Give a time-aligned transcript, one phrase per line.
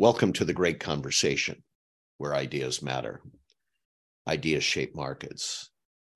[0.00, 1.62] Welcome to the great conversation
[2.16, 3.20] where ideas matter.
[4.26, 5.68] Ideas shape markets.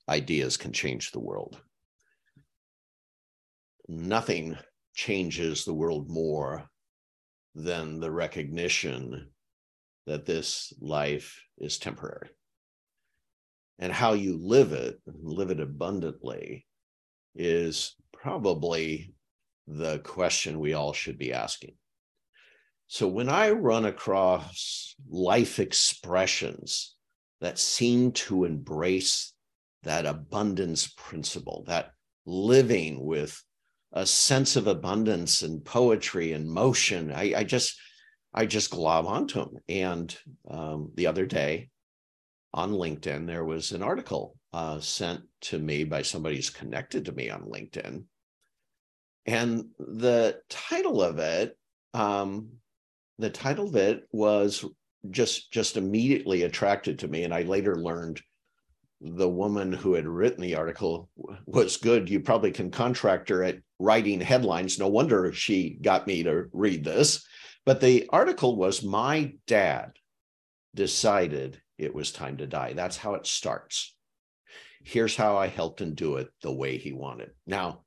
[0.09, 1.61] Ideas can change the world.
[3.87, 4.57] Nothing
[4.95, 6.65] changes the world more
[7.55, 9.29] than the recognition
[10.07, 12.31] that this life is temporary.
[13.79, 16.65] And how you live it, live it abundantly,
[17.35, 19.13] is probably
[19.67, 21.75] the question we all should be asking.
[22.87, 26.95] So when I run across life expressions
[27.41, 29.33] that seem to embrace
[29.83, 31.93] that abundance principle, that
[32.27, 33.43] living with
[33.93, 37.79] a sense of abundance and poetry and motion, I, I just
[38.35, 39.57] I just glob onto them.
[39.69, 40.17] And
[40.51, 41.71] um, the other day
[42.53, 47.13] on LinkedIn, there was an article uh, sent to me by somebody who's connected to
[47.13, 48.05] me on LinkedIn.
[49.27, 51.57] And the title of it
[51.95, 52.49] um,
[53.19, 54.65] the title of it was
[55.11, 58.21] just just immediately attracted to me and i later learned
[59.05, 61.11] the woman who had written the article
[61.47, 62.09] was good.
[62.09, 64.79] You probably can contract her at writing headlines.
[64.79, 67.27] No wonder she got me to read this.
[67.67, 69.93] But the article was my dad
[70.75, 72.73] decided it was time to die.
[72.73, 73.95] That's how it starts.
[74.83, 77.31] Here's how i helped him do it the way he wanted.
[77.47, 77.85] Now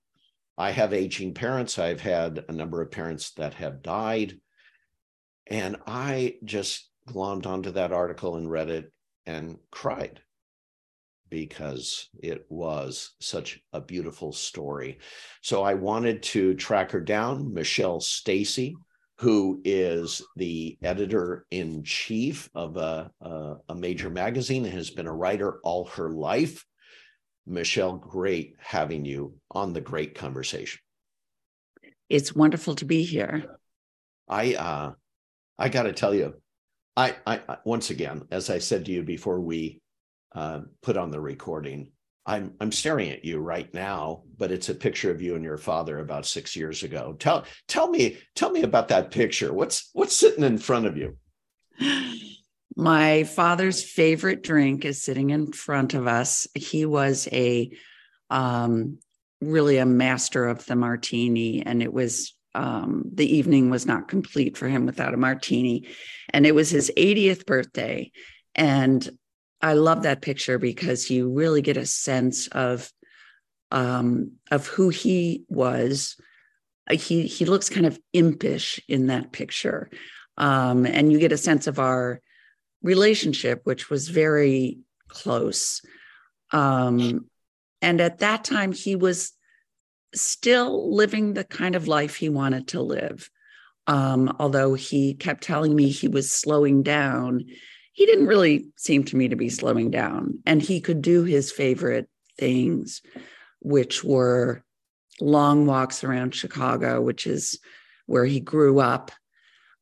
[0.58, 1.80] i have aging parents.
[1.80, 4.39] I've had a number of parents that have died
[5.50, 8.92] and I just glommed onto that article and read it
[9.26, 10.22] and cried
[11.30, 15.00] because it was such a beautiful story.
[15.42, 18.75] So I wanted to track her down, Michelle Stacey,
[19.20, 25.08] who is the editor in chief of a, a, a, major magazine and has been
[25.08, 26.64] a writer all her life.
[27.45, 30.80] Michelle, great having you on the great conversation.
[32.09, 33.58] It's wonderful to be here.
[34.30, 34.92] I uh,
[35.58, 36.36] I got to tell you,
[36.95, 39.81] I, I, once again, as I said to you before we
[40.34, 41.91] uh, put on the recording,
[42.28, 45.57] I'm I'm staring at you right now, but it's a picture of you and your
[45.57, 47.16] father about six years ago.
[47.17, 49.53] Tell tell me tell me about that picture.
[49.53, 51.17] What's what's sitting in front of you?
[52.75, 56.47] My father's favorite drink is sitting in front of us.
[56.53, 57.72] He was a
[58.29, 59.00] um,
[59.40, 64.57] really a master of the martini, and it was um, the evening was not complete
[64.57, 65.88] for him without a martini.
[66.31, 68.12] And it was his 80th birthday.
[68.56, 69.07] And
[69.62, 72.91] I love that picture because you really get a sense of
[73.69, 76.16] um, of who he was.
[76.90, 79.90] He he looks kind of impish in that picture,
[80.38, 82.22] um, and you get a sense of our
[82.81, 84.79] relationship, which was very
[85.09, 85.81] close.
[86.51, 87.25] Um,
[87.81, 89.34] and at that time, he was
[90.22, 93.29] still living the kind of life he wanted to live.
[93.88, 97.45] Um, although he kept telling me he was slowing down,
[97.94, 100.39] he didn't really seem to me to be slowing down.
[100.45, 103.01] And he could do his favorite things,
[103.61, 104.63] which were
[105.19, 107.59] long walks around Chicago, which is
[108.05, 109.11] where he grew up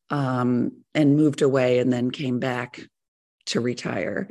[0.10, 2.82] um, and moved away and then came back
[3.48, 4.30] to retire.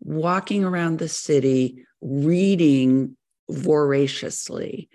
[0.00, 3.16] Walking around the city, reading
[3.50, 4.88] voraciously,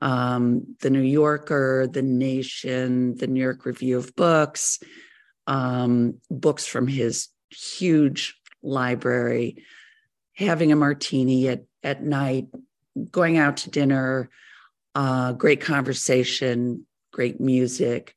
[0.00, 4.78] um, the New Yorker, the Nation, the New York Review of Books,
[5.46, 9.64] um, books from his huge library,
[10.34, 12.46] having a martini at, at night,
[13.10, 14.30] going out to dinner,
[14.94, 18.14] uh, great conversation, great music.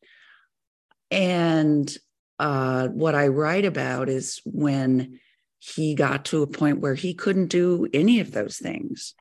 [1.11, 1.95] And
[2.39, 5.19] uh, what I write about is when
[5.59, 9.15] he got to a point where he couldn't do any of those things.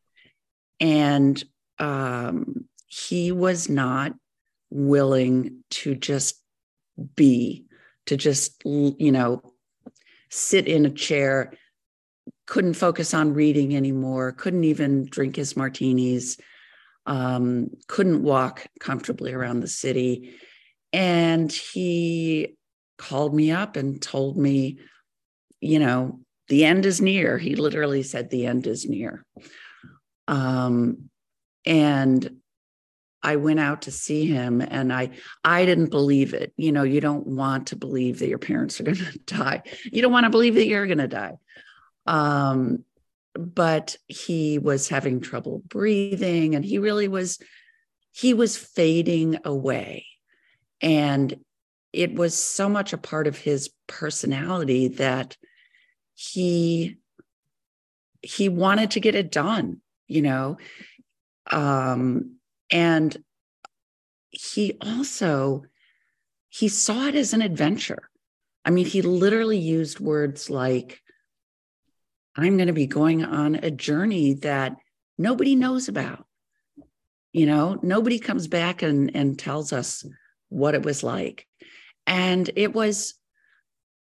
[0.81, 1.43] And
[1.78, 4.12] um, he was not
[4.70, 6.41] willing to just
[7.14, 7.64] be,
[8.06, 9.42] to just, you know,
[10.31, 11.53] sit in a chair,
[12.47, 16.38] couldn't focus on reading anymore, couldn't even drink his martinis,
[17.06, 20.34] um, couldn't walk comfortably around the city.
[20.93, 22.56] And he
[22.99, 24.79] called me up and told me,
[25.61, 27.38] you know, the end is near.
[27.38, 29.25] He literally said, the end is near.
[30.29, 31.11] Um,
[31.67, 32.31] and
[33.23, 35.11] I went out to see him and I
[35.43, 36.53] I didn't believe it.
[36.57, 39.63] You know, you don't want to believe that your parents are going to die.
[39.85, 41.35] You don't want to believe that you're going to die.
[42.07, 42.85] Um
[43.35, 47.39] but he was having trouble breathing and he really was
[48.13, 50.07] he was fading away.
[50.81, 51.37] And
[51.93, 55.37] it was so much a part of his personality that
[56.15, 56.97] he
[58.23, 60.59] he wanted to get it done, you know
[61.50, 62.37] um,
[62.70, 63.16] and
[64.31, 65.62] he also
[66.48, 68.10] he saw it as an adventure
[68.66, 71.00] I mean, he literally used words like,
[72.34, 74.75] I'm going to be going on a journey that
[75.16, 76.26] nobody knows about.
[77.32, 80.04] You know, nobody comes back and, and tells us
[80.48, 81.46] what it was like.
[82.08, 83.14] And it was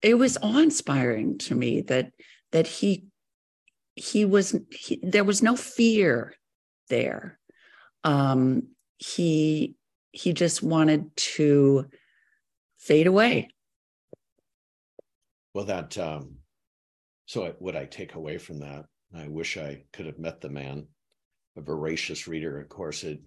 [0.03, 2.11] it was awe-inspiring to me that
[2.51, 3.05] that he
[3.95, 6.33] he was he, there was no fear
[6.91, 7.39] there.
[8.03, 8.67] Um
[8.97, 9.75] he
[10.11, 11.87] he just wanted to
[12.77, 13.47] fade away.
[15.55, 16.35] Well that um
[17.25, 18.85] so what i take away from that
[19.15, 20.85] i wish i could have met the man
[21.57, 22.59] a voracious reader.
[22.59, 23.19] Of course it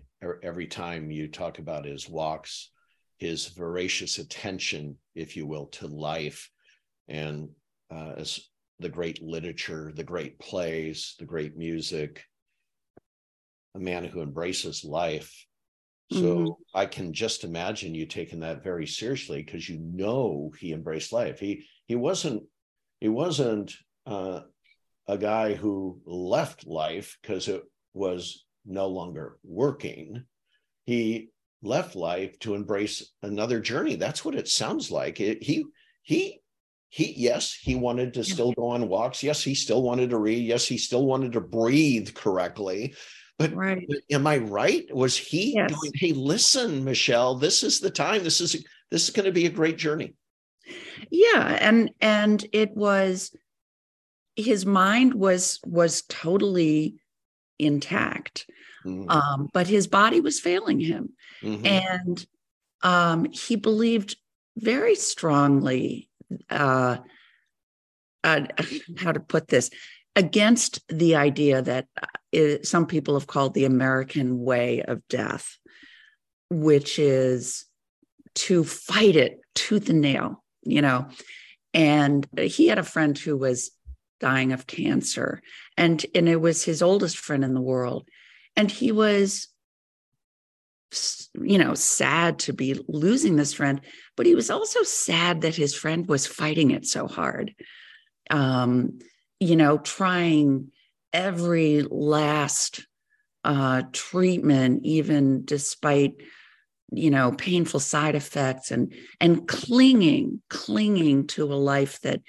[0.42, 2.70] every time you talk about his walks
[3.18, 6.50] his voracious attention if you will to life
[7.08, 7.48] and
[7.90, 8.40] uh, as
[8.80, 12.24] the great literature, the great plays, the great music,
[13.74, 15.46] a man who embraces life.
[16.12, 16.50] So mm-hmm.
[16.74, 21.40] I can just imagine you taking that very seriously because you know he embraced life.
[21.40, 22.44] He he wasn't
[23.00, 23.74] he wasn't
[24.06, 24.40] uh,
[25.08, 27.62] a guy who left life because it
[27.94, 30.24] was no longer working.
[30.84, 31.30] He
[31.62, 33.96] left life to embrace another journey.
[33.96, 35.20] That's what it sounds like.
[35.20, 35.64] It, he
[36.02, 36.40] he
[36.90, 40.46] he yes he wanted to still go on walks yes he still wanted to read
[40.46, 42.94] yes he still wanted to breathe correctly
[43.38, 43.86] but, right.
[44.10, 45.70] am i right was he yes.
[45.72, 49.46] going hey listen michelle this is the time this is this is going to be
[49.46, 50.14] a great journey
[51.10, 53.34] yeah and and it was
[54.36, 56.96] his mind was was totally
[57.58, 58.46] intact
[58.84, 59.08] mm-hmm.
[59.08, 61.10] um, but his body was failing him
[61.42, 61.66] mm-hmm.
[61.66, 62.26] and
[62.82, 64.16] um, he believed
[64.56, 66.08] very strongly
[66.50, 66.98] uh,
[68.22, 68.40] uh,
[68.98, 69.70] how to put this
[70.16, 71.86] against the idea that
[72.62, 75.56] some people have called the American way of death,
[76.50, 77.64] which is
[78.34, 81.08] to fight it tooth and nail, you know.
[81.72, 83.70] And he had a friend who was
[84.20, 85.42] dying of cancer,
[85.76, 88.08] and and it was his oldest friend in the world,
[88.56, 89.48] and he was
[91.40, 93.80] you know, sad to be losing this friend,
[94.16, 97.54] but he was also sad that his friend was fighting it so hard.
[98.30, 99.00] Um,
[99.40, 100.70] you know, trying
[101.14, 102.86] every last
[103.44, 106.16] uh, treatment, even despite
[106.92, 112.20] you know painful side effects, and and clinging, clinging to a life that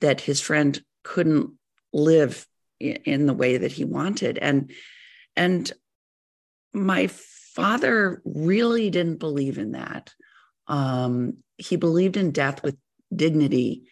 [0.00, 1.50] that his friend couldn't
[1.92, 2.46] live
[2.80, 4.70] in the way that he wanted, and
[5.36, 5.72] and
[6.72, 10.14] my father really didn't believe in that.
[10.68, 12.76] Um, he believed in death with
[13.14, 13.84] dignity.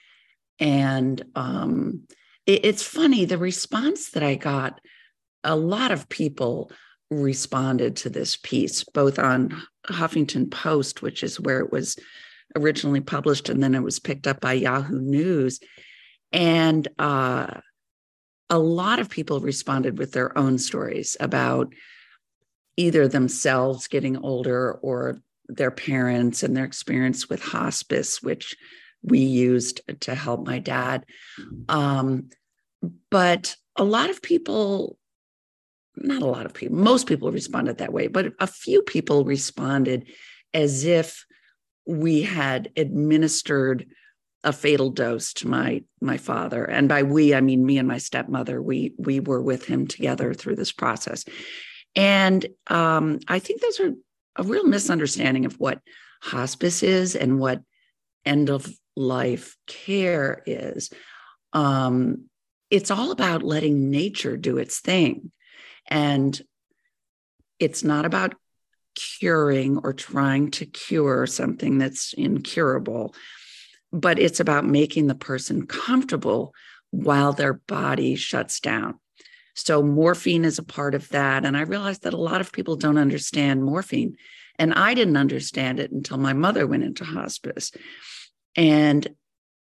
[0.58, 2.06] And um,
[2.46, 4.80] it's funny, the response that I got,
[5.42, 6.70] a lot of people
[7.10, 11.96] responded to this piece, both on Huffington Post, which is where it was
[12.56, 15.60] originally published, and then it was picked up by Yahoo News.
[16.32, 17.60] And uh,
[18.50, 21.72] a lot of people responded with their own stories about
[22.76, 28.56] either themselves getting older or their parents and their experience with hospice, which
[29.02, 31.04] we used to help my dad.
[31.68, 32.30] Um,
[33.10, 34.98] but a lot of people,
[35.96, 40.08] not a lot of people, most people responded that way, but a few people responded
[40.54, 41.24] as if
[41.86, 43.86] we had administered
[44.44, 47.98] a fatal dose to my my father and by we i mean me and my
[47.98, 51.24] stepmother we we were with him together through this process
[51.96, 53.92] and um, I think those are
[54.36, 55.80] a real misunderstanding of what
[56.20, 57.62] hospice is and what
[58.24, 60.90] end of life care is.
[61.52, 62.24] Um,
[62.70, 65.30] it's all about letting nature do its thing.
[65.88, 66.40] And
[67.58, 68.34] it's not about
[68.94, 73.14] curing or trying to cure something that's incurable,
[73.92, 76.52] but it's about making the person comfortable
[76.90, 78.98] while their body shuts down.
[79.54, 81.44] So morphine is a part of that.
[81.44, 84.16] And I realized that a lot of people don't understand morphine.
[84.58, 87.72] And I didn't understand it until my mother went into hospice.
[88.56, 89.06] And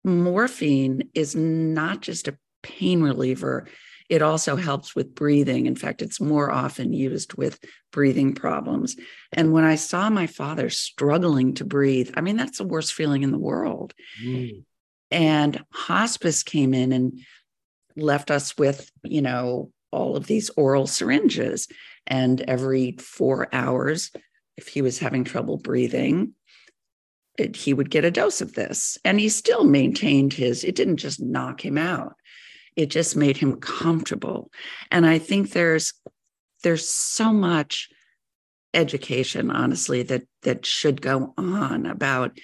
[0.04, 3.68] morphine is not just a pain reliever,
[4.10, 5.66] it also helps with breathing.
[5.66, 7.60] In fact, it's more often used with
[7.92, 8.96] breathing problems.
[9.34, 13.24] And when I saw my father struggling to breathe, I mean, that's the worst feeling
[13.24, 13.94] in the world.
[14.24, 14.64] Mm.
[15.10, 17.20] And hospice came in and
[17.96, 21.68] left us with, you know, all of these oral syringes.
[22.06, 24.12] And every four hours,
[24.58, 26.34] if he was having trouble breathing,
[27.38, 28.98] it, he would get a dose of this.
[29.04, 32.16] And he still maintained his, it didn't just knock him out,
[32.76, 34.52] it just made him comfortable.
[34.92, 35.94] And I think there's,
[36.64, 37.90] there's so much
[38.74, 42.38] education honestly that that should go on about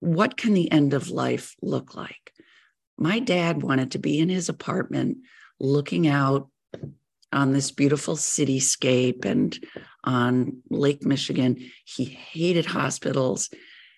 [0.00, 2.32] what can the end of life look like?
[2.98, 5.18] My dad wanted to be in his apartment
[5.60, 6.48] looking out
[7.32, 9.58] on this beautiful cityscape and
[10.04, 11.70] on Lake Michigan.
[11.84, 13.50] He hated hospitals.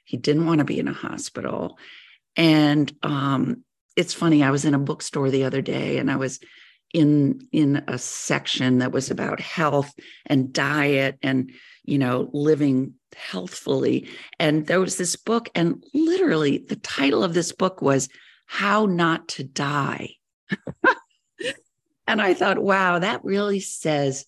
[0.06, 1.78] He didn't want to be in a hospital.
[2.36, 3.64] And um,
[3.96, 6.40] it's funny, I was in a bookstore the other day and I was
[6.92, 9.92] in in a section that was about health
[10.25, 11.50] and diet and
[11.84, 14.08] you know living healthfully
[14.38, 18.08] and there was this book and literally the title of this book was
[18.46, 20.10] how not to die
[22.06, 24.26] and i thought wow that really says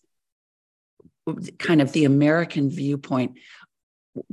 [1.59, 3.39] kind of the american viewpoint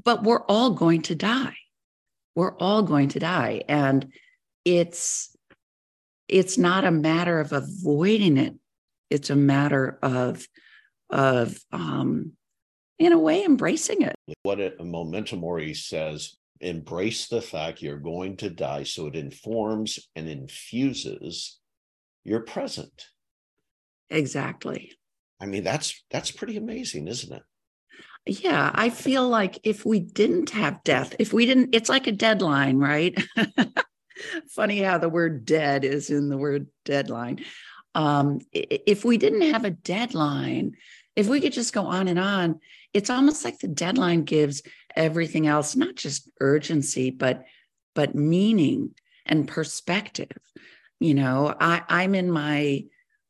[0.03, 1.55] but we're all going to die.
[2.35, 3.63] We're all going to die.
[3.67, 4.11] And
[4.63, 5.35] it's
[6.27, 8.55] it's not a matter of avoiding it.
[9.09, 10.45] It's a matter of
[11.09, 12.33] of um
[12.97, 14.15] in a way embracing it.
[14.43, 18.83] What a memento mori says embrace the fact you're going to die.
[18.83, 21.59] So it informs and infuses
[22.23, 23.07] your present.
[24.09, 24.93] Exactly.
[25.39, 27.43] I mean that's that's pretty amazing isn't it
[28.25, 32.11] yeah i feel like if we didn't have death if we didn't it's like a
[32.11, 33.17] deadline right?
[34.49, 37.43] Funny how the word dead is in the word deadline.
[37.93, 40.75] Um, if we didn't have a deadline
[41.15, 42.59] if we could just go on and on
[42.93, 44.61] it's almost like the deadline gives
[44.95, 47.45] everything else not just urgency but
[47.93, 50.37] but meaning and perspective.
[50.99, 52.85] You know i i'm in my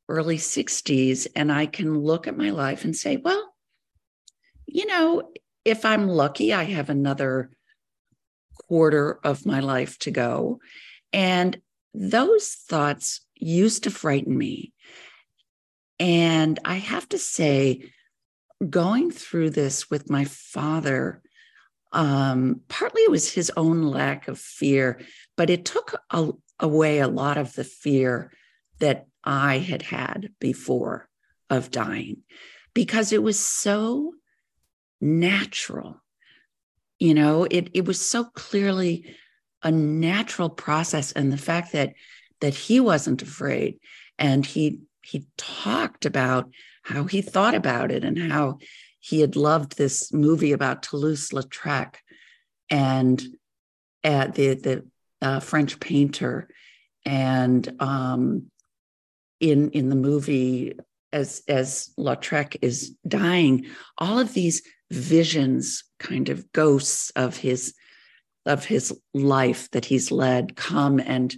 [0.08, 3.55] early 60s and i can look at my life and say well
[4.68, 5.32] you know
[5.64, 7.50] if i'm lucky i have another
[8.68, 10.60] quarter of my life to go.
[11.14, 11.60] And
[11.94, 14.74] those thoughts used to frighten me.
[16.00, 17.92] And i have to say
[18.70, 21.22] going through this with my father,
[21.92, 25.00] um, partly it was his own lack of fear,
[25.38, 28.32] but it took a, away a lot of the fear
[28.80, 31.08] that I had had before
[31.50, 32.24] of dying
[32.74, 34.14] because it was so
[35.06, 36.02] natural.
[37.00, 39.16] You know, it, it was so clearly
[39.64, 41.12] a natural process.
[41.12, 41.94] And the fact that
[42.42, 43.80] that he wasn't afraid
[44.20, 46.50] and he he talked about
[46.84, 48.58] how he thought about it and how
[49.00, 51.96] he had loved this movie about Toulouse-Lautrec
[52.70, 53.24] and
[54.04, 54.86] uh, the the
[55.22, 56.50] uh, French painter,
[57.06, 58.52] and um,
[59.40, 60.74] in in the movie
[61.14, 67.74] as as Lautrec is dying, all of these visions, kind of ghosts of his
[68.46, 71.36] of his life that he's led, come and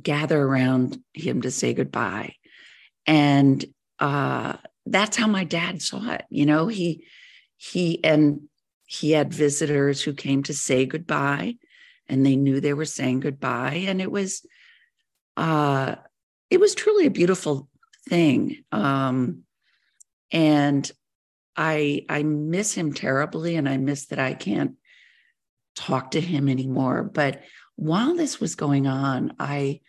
[0.00, 2.34] gather around him to say goodbye,
[3.06, 3.64] and
[3.98, 4.54] uh,
[4.86, 6.24] that's how my dad saw it.
[6.30, 7.04] You know, he
[7.56, 8.48] he and
[8.86, 11.56] he had visitors who came to say goodbye
[12.08, 13.84] and they knew they were saying goodbye.
[13.88, 14.46] And it was
[15.36, 15.96] uh
[16.50, 17.68] it was truly a beautiful
[18.08, 18.64] thing.
[18.72, 19.42] Um
[20.30, 20.90] and
[21.56, 24.72] i i miss him terribly and i miss that i can't
[25.74, 27.42] talk to him anymore but
[27.76, 29.80] while this was going on i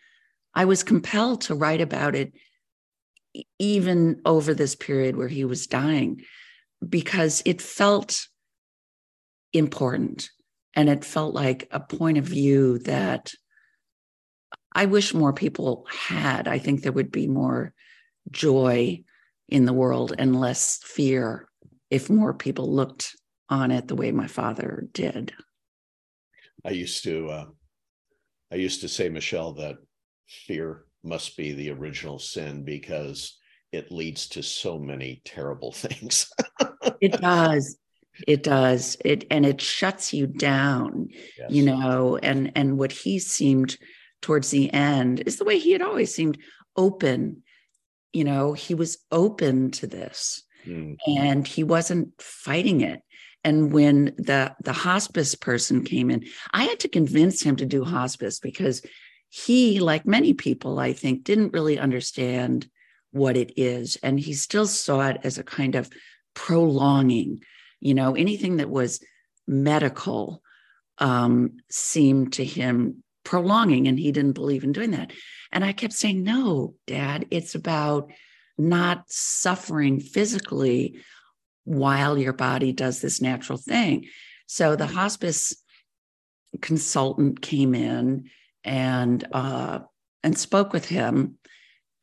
[0.53, 2.33] i was compelled to write about it
[3.59, 6.21] even over this period where he was dying,
[6.88, 8.27] because it felt
[9.53, 10.29] important
[10.75, 13.33] and it felt like a point of view that
[14.74, 16.47] I wish more people had.
[16.47, 17.74] I think there would be more
[18.29, 19.03] joy
[19.50, 21.47] in the world and less fear
[21.89, 23.15] if more people looked
[23.50, 25.34] on it the way my father did.
[26.65, 27.46] I used to uh,
[28.51, 29.75] I used to say, Michelle, that
[30.27, 33.38] fear must be the original sin because
[33.72, 36.32] it leads to so many terrible things.
[37.01, 37.77] it does.
[38.27, 38.98] It does.
[39.06, 41.51] It and it shuts you down, yes.
[41.51, 43.77] you know, and and what he seemed
[44.22, 46.38] towards the end is the way he had always seemed
[46.75, 47.44] open.
[48.13, 50.95] You know, he was open to this mm.
[51.07, 53.01] and he wasn't fighting it.
[53.43, 57.83] And when the the hospice person came in, I had to convince him to do
[57.83, 58.81] hospice because
[59.29, 62.67] he, like many people, I think, didn't really understand
[63.12, 63.97] what it is.
[64.03, 65.89] And he still saw it as a kind of
[66.33, 67.41] prolonging,
[67.79, 69.00] you know, anything that was
[69.47, 70.41] medical
[70.97, 75.12] um, seemed to him prolonging, and he didn't believe in doing that.
[75.51, 78.12] And I kept saying, no, dad, it's about
[78.57, 80.99] not suffering physically
[81.63, 84.07] while your body does this natural thing.
[84.47, 85.55] So the hospice
[86.61, 88.29] consultant came in
[88.63, 89.79] and uh,
[90.23, 91.37] and spoke with him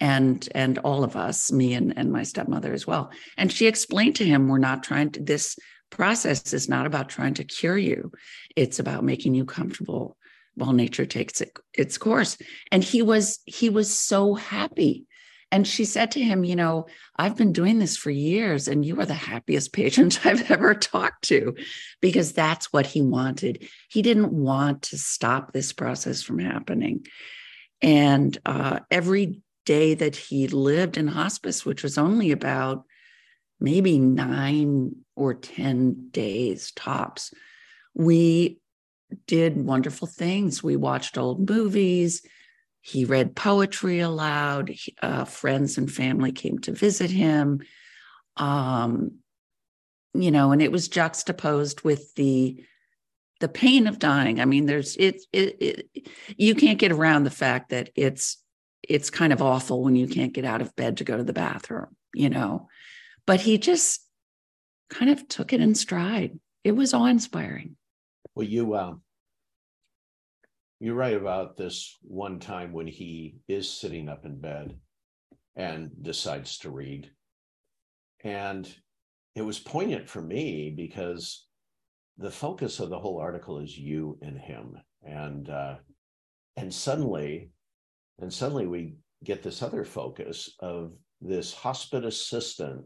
[0.00, 4.16] and and all of us me and, and my stepmother as well and she explained
[4.16, 5.56] to him we're not trying to this
[5.94, 8.11] process is not about trying to cure you,
[8.56, 10.16] it's about making you comfortable
[10.54, 12.37] while nature takes it, its course.
[12.70, 15.06] And he was he was so happy.
[15.54, 18.99] And she said to him, You know, I've been doing this for years, and you
[19.00, 21.54] are the happiest patient I've ever talked to,
[22.00, 23.68] because that's what he wanted.
[23.88, 27.06] He didn't want to stop this process from happening.
[27.80, 32.84] And uh, every day that he lived in hospice, which was only about
[33.61, 37.32] maybe nine or 10 days tops,
[37.94, 38.58] we
[39.28, 40.64] did wonderful things.
[40.64, 42.23] We watched old movies.
[42.87, 44.71] He read poetry aloud.
[45.03, 47.62] Uh, friends and family came to visit him.
[48.37, 49.21] Um,
[50.12, 52.62] you know, and it was juxtaposed with the
[53.41, 54.38] the pain of dying.
[54.38, 58.37] I mean, there's it, it, it you can't get around the fact that it's
[58.87, 61.33] it's kind of awful when you can't get out of bed to go to the
[61.33, 62.69] bathroom, you know.
[63.26, 64.07] But he just
[64.91, 66.38] kind of took it in stride.
[66.64, 67.76] It was awe inspiring.
[68.35, 68.93] Well, you uh,
[70.81, 74.76] you're right about this one time when he is sitting up in bed
[75.57, 77.11] and decides to read,
[78.23, 78.73] and
[79.35, 81.47] it was poignant for me because
[82.19, 85.76] the focus of the whole article is you and him, and uh,
[86.57, 87.50] and suddenly,
[88.21, 92.85] and suddenly we get this other focus of this hospice assistant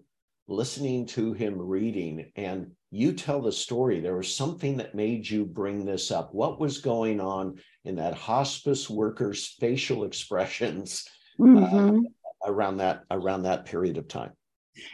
[0.49, 4.01] listening to him reading and you tell the story.
[4.01, 6.35] There was something that made you bring this up.
[6.35, 11.05] What was going on in that hospice worker's facial expressions
[11.39, 11.99] uh, mm-hmm.
[11.99, 14.33] uh, around that around that period of time?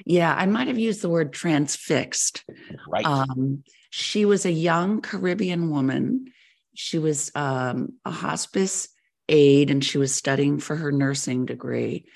[0.07, 2.45] Yeah i might have used the word transfixed.
[2.89, 3.05] Right.
[3.05, 6.33] Um, she was a young caribbean woman.
[6.75, 8.89] She was um, a hospice
[9.29, 12.07] aide and she was studying for her nursing degree.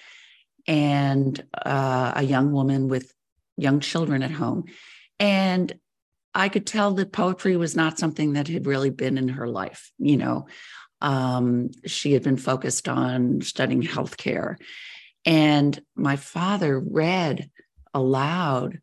[0.66, 3.12] And uh, a young woman with
[3.58, 4.64] young children at home.
[5.18, 5.74] And
[6.34, 9.90] I could tell that poetry was not something that had really been in her life.
[9.98, 10.46] You know,
[11.00, 14.56] um, she had been focused on studying healthcare.
[15.24, 17.50] And my father read
[17.92, 18.80] aloud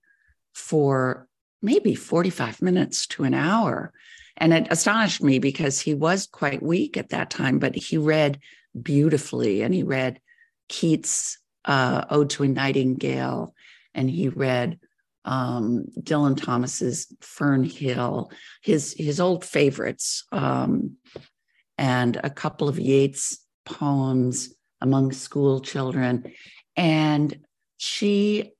[0.53, 1.27] for
[1.61, 3.93] maybe 45 minutes to an hour.
[4.37, 8.39] And it astonished me because he was quite weak at that time, but he read
[8.79, 10.19] beautifully and he read
[10.67, 13.53] Keats' uh, Ode to a Nightingale
[13.95, 14.79] and he read
[15.23, 18.31] um, Dylan Thomas's Fern Hill,
[18.61, 20.97] his his old favorites, um,
[21.77, 26.31] and a couple of Yeats poems among school children.
[26.75, 27.39] And
[27.77, 28.51] she,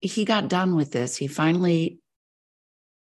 [0.00, 1.16] he got done with this.
[1.16, 1.98] He finally,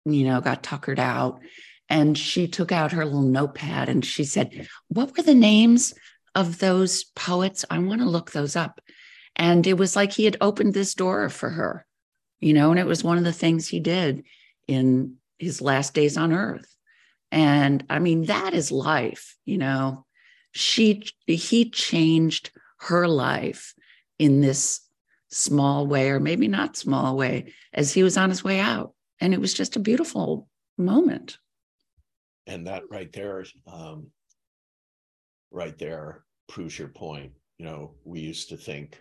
[0.05, 1.41] you know, got tuckered out.
[1.89, 5.95] And she took out her little notepad and she said, What were the names
[6.35, 7.65] of those poets?
[7.71, 8.81] I want to look those up.
[9.37, 11.87] And it was like he had opened this door for her,
[12.41, 14.25] you know, and it was one of the things he did
[14.69, 16.77] in his last days on earth.
[17.31, 20.05] And I mean, that is life, you know.
[20.53, 23.75] She he changed her life
[24.19, 24.81] in this
[25.31, 28.93] small way, or maybe not small way, as he was on his way out.
[29.21, 31.39] And it was just a beautiful moment.
[32.47, 34.09] And that right there, um,
[35.51, 37.33] right there proves your point.
[37.59, 39.01] You know, we used to think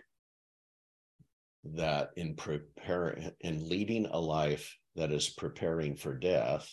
[1.64, 6.68] that in preparing in leading a life that is preparing for death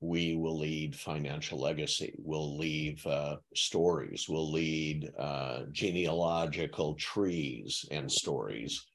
[0.00, 8.10] we will lead financial legacy we'll leave uh, stories we'll lead uh, genealogical trees and
[8.10, 8.86] stories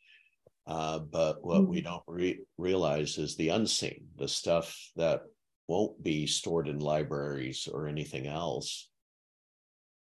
[0.68, 1.72] uh, but what mm-hmm.
[1.72, 5.22] we don't re- realize is the unseen the stuff that
[5.68, 8.90] won't be stored in libraries or anything else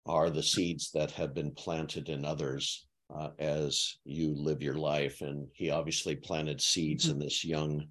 [0.07, 5.21] are the seeds that have been planted in others uh, as you live your life.
[5.21, 7.13] And he obviously planted seeds mm-hmm.
[7.13, 7.87] in this young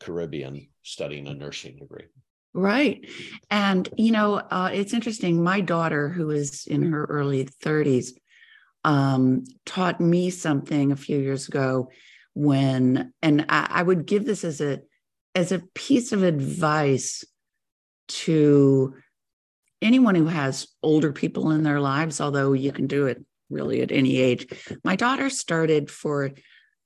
[0.00, 2.06] Caribbean studying a nursing degree.
[2.54, 3.06] Right.
[3.50, 5.42] And, you know, uh, it's interesting.
[5.42, 8.12] My daughter, who is in her early 30s,
[8.84, 11.90] um, taught me something a few years ago
[12.34, 14.80] when, and I, I would give this as a,
[15.34, 17.24] as a piece of advice
[18.08, 18.94] to
[19.82, 23.92] anyone who has older people in their lives, although you can do it really at
[23.92, 24.46] any age.
[24.84, 26.32] My daughter started for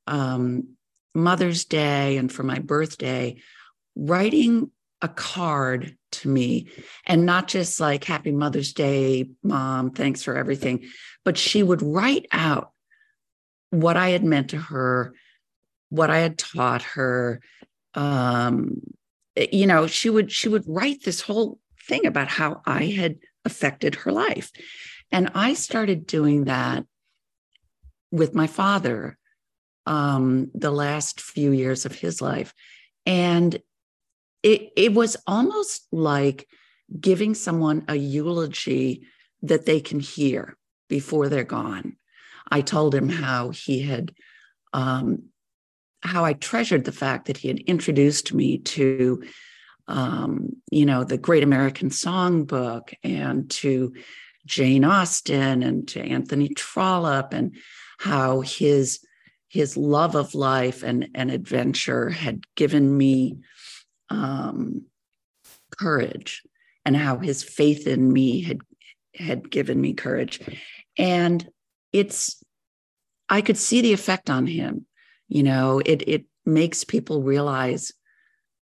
[0.06, 0.68] um,
[1.14, 3.36] Mother's Day and for my birthday
[3.94, 4.70] writing
[5.02, 6.68] a card to me
[7.06, 10.84] and not just like happy mother's day mom thanks for everything
[11.24, 12.70] but she would write out
[13.70, 15.12] what i had meant to her
[15.88, 17.40] what i had taught her
[17.94, 18.80] um,
[19.36, 23.94] you know she would she would write this whole thing about how i had affected
[23.96, 24.52] her life
[25.12, 26.84] and I started doing that
[28.10, 29.18] with my father
[29.86, 32.54] um, the last few years of his life.
[33.04, 33.60] And
[34.42, 36.48] it, it was almost like
[36.98, 39.06] giving someone a eulogy
[39.42, 40.56] that they can hear
[40.88, 41.96] before they're gone.
[42.50, 44.14] I told him how he had,
[44.72, 45.24] um,
[46.00, 49.22] how I treasured the fact that he had introduced me to,
[49.88, 53.94] um, you know, the Great American Songbook and to
[54.46, 57.54] Jane Austen and to Anthony Trollope and
[57.98, 59.00] how his
[59.48, 63.36] his love of life and, and adventure had given me
[64.08, 64.86] um,
[65.78, 66.42] courage
[66.86, 68.58] and how his faith in me had
[69.14, 70.40] had given me courage.
[70.96, 71.46] And
[71.92, 72.42] it's
[73.28, 74.86] i could see the effect on him.
[75.28, 77.92] You know it it makes people realize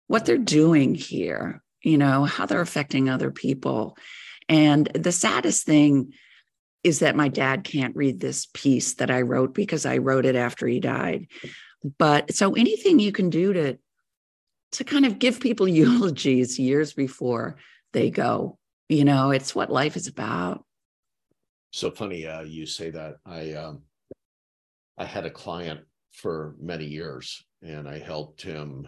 [0.07, 3.97] what they're doing here you know how they're affecting other people
[4.49, 6.13] and the saddest thing
[6.87, 10.37] is that my dad can't read this piece that I wrote because I wrote it
[10.37, 11.27] after he died.
[11.99, 13.79] But so anything you can do to
[14.73, 17.57] to kind of give people eulogies years before
[17.93, 20.65] they go, you know, it's what life is about.
[21.73, 23.17] So funny uh, you say that.
[23.27, 23.83] I um,
[24.97, 25.81] I had a client
[26.13, 28.87] for many years, and I helped him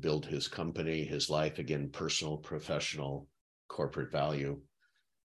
[0.00, 3.28] build his company, his life again, personal, professional,
[3.68, 4.60] corporate value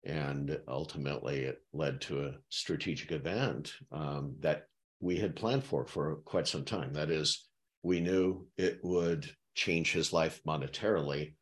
[0.06, 4.64] and ultimately it led to a strategic event um, that
[5.00, 7.48] we had planned for for quite some time that is
[7.84, 11.34] we knew it would change his life monetarily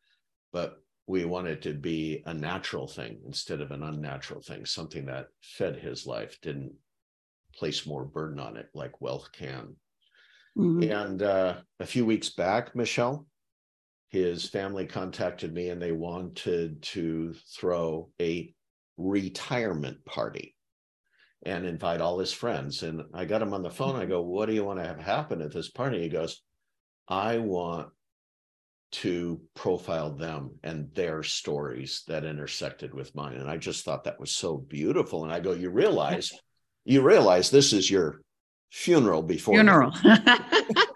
[0.51, 5.27] but we wanted to be a natural thing instead of an unnatural thing something that
[5.41, 6.73] fed his life didn't
[7.55, 9.75] place more burden on it like wealth can
[10.57, 10.83] mm-hmm.
[10.83, 13.27] and uh, a few weeks back michelle
[14.13, 18.53] his family contacted me and they wanted to throw a
[18.95, 20.55] retirement party
[21.43, 22.83] and invite all his friends.
[22.83, 23.95] And I got him on the phone.
[23.95, 25.99] I go, What do you want to have happen at this party?
[25.99, 26.43] He goes,
[27.07, 27.89] I want
[28.91, 33.37] to profile them and their stories that intersected with mine.
[33.37, 35.23] And I just thought that was so beautiful.
[35.23, 36.31] And I go, You realize,
[36.85, 38.21] you realize this is your
[38.69, 39.91] funeral before funeral.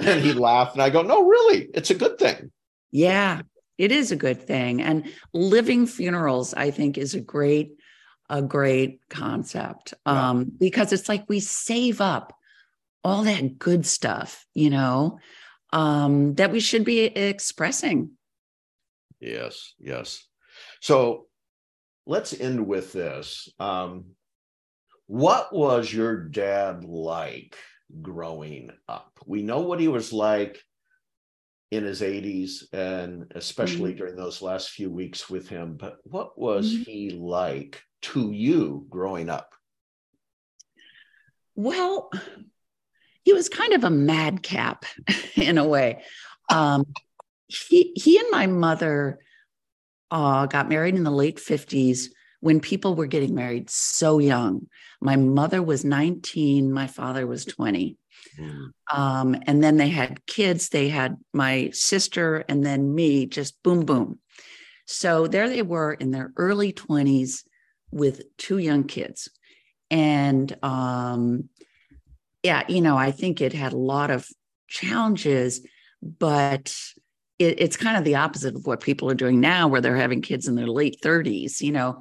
[0.06, 2.50] and he laughed and i go no really it's a good thing.
[2.90, 3.42] Yeah
[3.78, 4.82] it is a good thing.
[4.82, 7.72] And living funerals i think is a great
[8.28, 10.30] a great concept yeah.
[10.30, 12.32] um, because it's like we save up
[13.02, 15.18] all that good stuff you know
[15.72, 18.10] um, that we should be expressing.
[19.20, 20.26] Yes yes.
[20.80, 21.26] So
[22.06, 23.48] let's end with this.
[23.58, 24.06] Um,
[25.06, 27.56] what was your dad like
[28.02, 29.18] growing up.
[29.26, 30.62] We know what he was like
[31.70, 33.98] in his 80s and especially mm-hmm.
[33.98, 36.82] during those last few weeks with him, but what was mm-hmm.
[36.82, 39.54] he like to you growing up?
[41.54, 42.10] Well,
[43.22, 44.84] he was kind of a madcap
[45.36, 46.02] in a way.
[46.50, 46.86] Um,
[47.46, 49.18] he he and my mother
[50.10, 52.06] uh, got married in the late 50s
[52.40, 54.66] when people were getting married so young.
[55.00, 57.96] My mother was 19, my father was 20.
[58.38, 58.70] Mm.
[58.92, 60.68] Um, and then they had kids.
[60.68, 64.18] They had my sister and then me, just boom, boom.
[64.86, 67.44] So there they were in their early 20s
[67.92, 69.28] with two young kids.
[69.90, 71.48] And um,
[72.42, 74.26] yeah, you know, I think it had a lot of
[74.68, 75.66] challenges,
[76.02, 76.74] but
[77.38, 80.22] it, it's kind of the opposite of what people are doing now, where they're having
[80.22, 81.60] kids in their late 30s.
[81.60, 81.98] You know,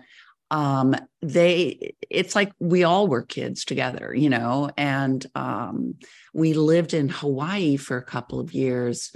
[0.52, 5.96] um, they it's like we all were kids together, you know, and um,
[6.34, 9.16] we lived in Hawaii for a couple of years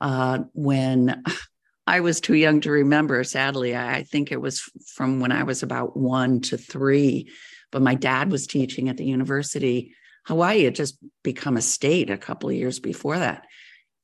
[0.00, 1.22] uh, when
[1.86, 3.22] I was too young to remember.
[3.24, 4.62] Sadly, I think it was
[4.94, 7.30] from when I was about one to three,
[7.70, 9.94] but my dad was teaching at the university.
[10.26, 13.44] Hawaii had just become a state a couple of years before that,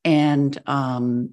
[0.05, 1.31] and um,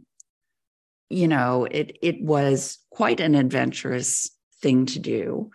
[1.10, 4.30] you know, it it was quite an adventurous
[4.65, 5.51] thing to do.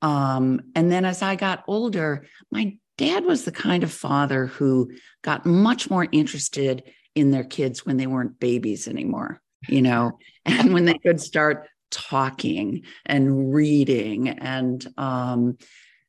[0.00, 4.90] Um, and then as I got older, my dad was the kind of father who
[5.22, 6.82] got much more interested
[7.14, 11.68] in their kids when they weren't babies anymore, you know, and when they could start
[11.90, 14.30] talking and reading.
[14.30, 15.58] And um,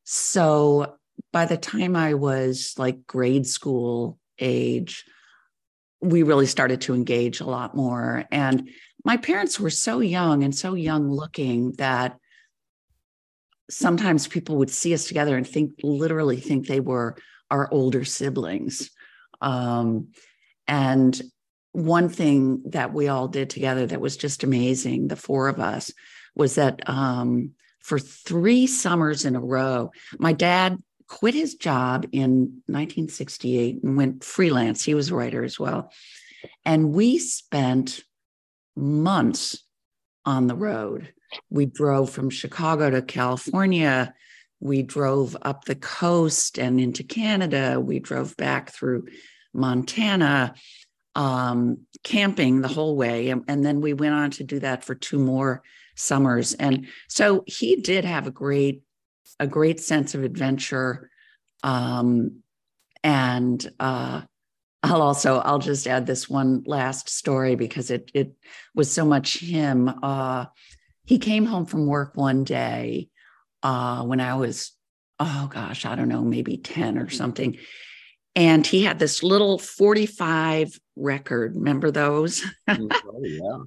[0.06, 0.96] so
[1.34, 5.04] by the time I was like grade school age,
[6.00, 8.24] we really started to engage a lot more.
[8.32, 8.70] And
[9.04, 12.18] my parents were so young and so young looking that
[13.70, 17.18] sometimes people would see us together and think literally think they were
[17.50, 18.90] our older siblings.
[19.42, 20.10] Um,
[20.68, 21.20] and
[21.72, 25.92] one thing that we all did together that was just amazing the four of us
[26.36, 30.78] was that um, for three summers in a row my dad
[31.08, 34.84] quit his job in 1968 and went freelance.
[34.84, 35.92] He was a writer as well.
[36.66, 38.02] And we spent
[38.76, 39.64] months
[40.26, 41.14] on the road.
[41.50, 44.14] We drove from Chicago to California.
[44.60, 47.80] We drove up the coast and into Canada.
[47.80, 49.08] We drove back through
[49.54, 50.56] Montana,
[51.16, 53.30] um, camping the whole way.
[53.30, 55.64] And, and then we went on to do that for two more
[55.96, 56.54] summers.
[56.54, 58.84] And so he did have a great,
[59.40, 61.10] a great sense of adventure.
[61.64, 62.44] Um,
[63.04, 64.22] and uh,
[64.84, 68.34] I'll also I'll just add this one last story because it it
[68.76, 69.90] was so much him.
[70.02, 70.46] Uh,
[71.08, 73.10] he came home from work one day
[73.64, 74.74] uh, when I was
[75.20, 77.58] oh gosh I don't know maybe ten or something,
[78.36, 81.56] and he had this little forty five record.
[81.56, 82.46] Remember those?
[82.70, 83.64] Mm, oh, yeah.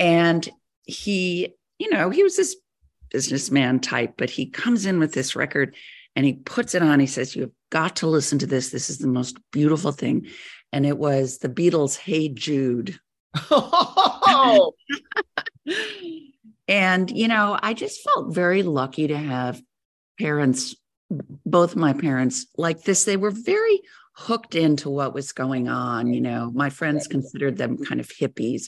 [0.00, 0.48] And
[0.84, 2.56] he, you know, he was this
[3.10, 5.76] businessman type, but he comes in with this record
[6.16, 7.00] and he puts it on.
[7.00, 8.70] He says, You have got to listen to this.
[8.70, 10.26] This is the most beautiful thing.
[10.72, 12.98] And it was the Beatles' Hey Jude.
[14.32, 14.74] Oh.
[16.70, 19.60] And, you know, I just felt very lucky to have
[20.20, 20.76] parents,
[21.44, 23.02] both my parents, like this.
[23.04, 23.80] They were very
[24.12, 26.12] hooked into what was going on.
[26.12, 28.66] You know, my friends considered them kind of hippies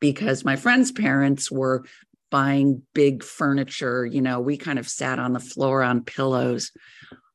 [0.00, 1.84] because my friends' parents were
[2.30, 4.06] buying big furniture.
[4.06, 6.72] You know, we kind of sat on the floor on pillows.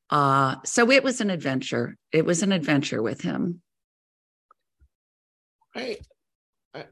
[0.10, 1.96] Uh, so it was an adventure.
[2.12, 3.62] It was an adventure with him.
[5.76, 5.98] I,
[6.74, 6.86] I,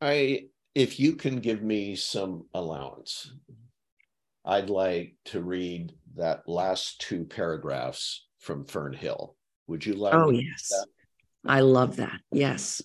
[0.00, 3.32] I, if you can give me some allowance,
[4.44, 9.36] I'd like to read that last two paragraphs from Fern Hill.
[9.66, 10.14] Would you like?
[10.14, 10.72] Oh yes,
[11.46, 12.20] I love that.
[12.32, 12.82] Yes.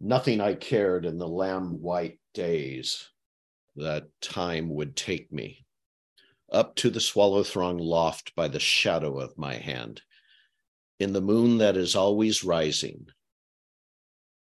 [0.00, 3.08] Nothing I cared in the lamb white days
[3.76, 5.64] that time would take me
[6.52, 10.02] up to the swallow throng loft by the shadow of my hand,
[11.00, 13.06] in the moon that is always rising.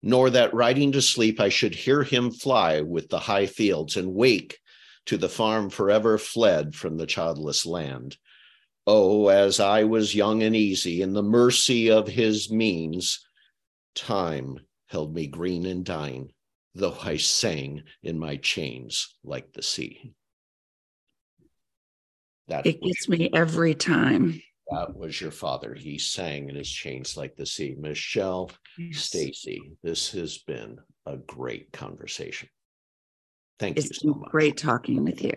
[0.03, 4.13] Nor that riding to sleep I should hear him fly with the high fields and
[4.13, 4.57] wake
[5.05, 8.17] to the farm forever fled from the childless land.
[8.87, 13.23] Oh, as I was young and easy in the mercy of his means,
[13.93, 16.31] time held me green and dying,
[16.73, 20.13] though I sang in my chains like the sea.
[22.47, 24.41] That it gets me every time.
[24.71, 25.73] That was your father.
[25.73, 27.75] He sang in his chains like the sea.
[27.77, 28.99] Michelle, yes.
[28.99, 32.47] Stacey, this has been a great conversation.
[33.59, 34.15] Thank it's you so much.
[34.15, 35.33] It's been great talking with you.